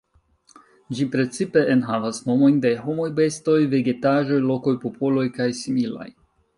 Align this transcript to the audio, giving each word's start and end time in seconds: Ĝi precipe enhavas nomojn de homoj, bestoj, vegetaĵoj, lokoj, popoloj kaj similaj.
Ĝi 0.99 1.05
precipe 1.15 1.63
enhavas 1.75 2.21
nomojn 2.31 2.57
de 2.65 2.73
homoj, 2.87 3.07
bestoj, 3.23 3.59
vegetaĵoj, 3.77 4.43
lokoj, 4.51 4.77
popoloj 4.89 5.31
kaj 5.41 5.53
similaj. 5.65 6.15